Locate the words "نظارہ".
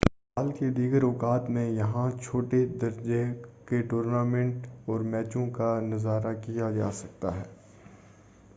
5.87-6.33